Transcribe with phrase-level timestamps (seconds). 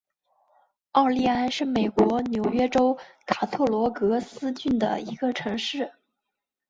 [0.93, 5.91] 奥利安是美国纽约州卡特罗格斯郡的一个城市。